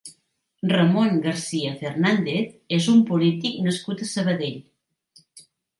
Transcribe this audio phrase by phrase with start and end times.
[0.73, 4.63] Ramón García Fernández és un polític nascut a Sabadell.